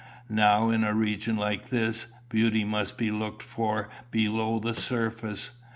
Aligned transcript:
Now 0.31 0.71
in 0.71 0.83
a 0.83 0.95
region 0.95 1.37
like 1.37 1.69
this, 1.69 2.07
beauty 2.27 2.63
must 2.63 2.97
be 2.97 3.11
looked 3.11 3.43
for 3.43 3.87
below 4.09 4.57
the 4.57 4.73
surface. 4.73 5.51